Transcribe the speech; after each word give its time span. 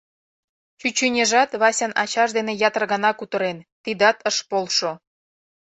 Чӱчӱньыжат 0.79 1.49
Васян 1.61 1.91
ачаж 2.03 2.29
дене 2.37 2.53
ятыр 2.67 2.83
гана 2.91 3.11
кутырен, 3.19 3.57
тидат 3.83 4.17
ыш 4.29 4.37
полшо. 4.49 4.91